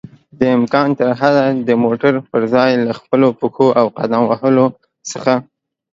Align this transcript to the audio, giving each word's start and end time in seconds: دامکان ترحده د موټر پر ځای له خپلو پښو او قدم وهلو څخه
دامکان 0.39 0.89
ترحده 0.99 1.45
د 1.67 1.69
موټر 1.83 2.13
پر 2.29 2.41
ځای 2.53 2.71
له 2.85 2.91
خپلو 2.99 3.27
پښو 3.39 3.67
او 3.79 3.85
قدم 3.97 4.21
وهلو 4.25 4.65
څخه 5.11 5.33